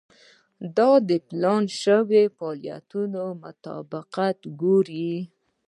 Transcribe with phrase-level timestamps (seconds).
[0.77, 5.11] دا د پلان شوو فعالیتونو مطابقت ګوري.